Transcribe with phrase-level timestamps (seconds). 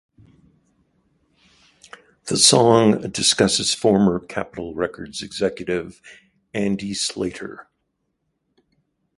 [2.25, 6.01] The song discusses former Capitol Records executive
[6.55, 7.67] Andy Slater.